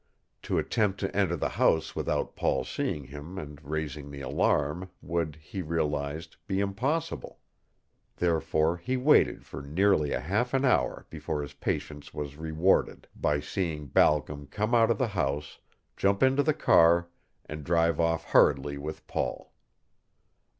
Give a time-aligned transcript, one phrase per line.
[0.41, 5.35] To attempt to enter the house without Paul's seeing him and raising the alarm would,
[5.35, 7.37] he realized, be impossible.
[8.15, 13.85] Therefore he waited for nearly half an hour before his patience was rewarded by seeing
[13.89, 15.59] Balcom come out of the house,
[15.95, 17.07] jump into the car,
[17.45, 19.53] and drive off hurriedly with Paul.